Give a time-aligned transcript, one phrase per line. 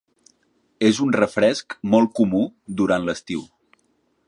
[0.89, 2.41] És un refresc molt comú
[2.83, 3.45] durant l"estiu.